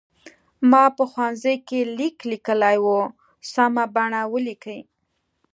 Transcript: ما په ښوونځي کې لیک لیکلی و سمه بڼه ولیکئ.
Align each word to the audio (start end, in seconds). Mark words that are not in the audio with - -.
ما 0.69 0.83
په 0.95 1.03
ښوونځي 1.11 1.55
کې 1.67 1.79
لیک 1.97 2.17
لیکلی 2.31 2.77
و 2.85 2.87
سمه 3.51 3.85
بڼه 3.95 4.21
ولیکئ. 4.33 4.79